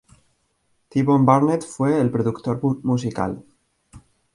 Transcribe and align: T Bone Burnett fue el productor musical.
T 0.89 1.03
Bone 1.03 1.25
Burnett 1.25 1.63
fue 1.63 2.01
el 2.01 2.09
productor 2.09 2.59
musical. 2.81 3.45